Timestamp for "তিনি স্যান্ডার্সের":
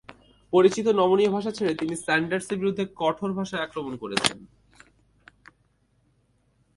1.75-2.59